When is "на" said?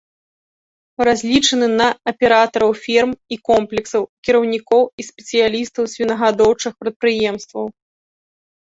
1.81-1.87